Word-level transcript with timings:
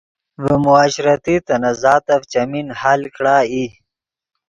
ڤے 0.41 0.55
معاشرتی 0.65 1.35
تنازعاتف 1.47 2.21
چیمین 2.31 2.67
حل 2.81 3.01
کڑا 3.15 3.37
ای 3.51 3.65